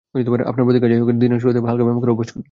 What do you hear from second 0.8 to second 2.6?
যা–ই হোক, দিনের শুরুতে হালকা ব্যায়াম করার অভ্যাস করুন।